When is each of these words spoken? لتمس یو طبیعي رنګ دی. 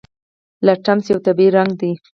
لتمس 0.65 1.05
یو 1.11 1.19
طبیعي 1.25 1.49
رنګ 1.55 1.71
دی. 1.79 1.91